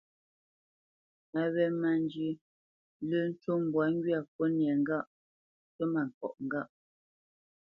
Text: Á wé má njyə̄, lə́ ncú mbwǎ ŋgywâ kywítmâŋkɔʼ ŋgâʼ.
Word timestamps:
Á 1.39 1.41
wé 1.53 1.63
má 1.81 1.91
njyə̄, 2.03 2.33
lə́ 3.09 3.23
ncú 3.29 3.51
mbwǎ 3.63 3.83
ŋgywâ 3.93 4.19
kywítmâŋkɔʼ 4.33 6.33
ŋgâʼ. 6.43 6.67